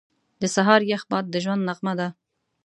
[0.41, 2.07] •د سهار یخ باد د ژوند نغمه ده.